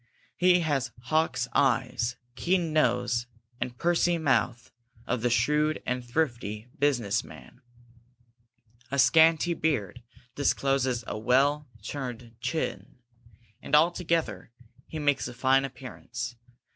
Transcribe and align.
He 0.35 0.61
has 0.61 0.89
the 0.89 1.01
hawk's 1.03 1.47
eye, 1.53 1.95
keen 2.35 2.73
nose, 2.73 3.27
and 3.59 3.77
pursy 3.77 4.17
mouth 4.17 4.71
of 5.05 5.21
the 5.21 5.29
shrewd 5.29 5.79
and 5.85 6.03
thrifty 6.03 6.67
business 6.79 7.23
man. 7.23 7.61
A 8.89 8.97
scanty 8.97 9.53
beard 9.53 10.01
discloses 10.33 11.03
a 11.05 11.19
well 11.19 11.67
turned 11.83 12.35
chin, 12.41 12.97
and 13.61 13.75
altogether 13.75 14.51
he 14.87 14.97
makes 14.97 15.27
a 15.27 15.35
fine 15.35 15.65
appearance. 15.65 16.35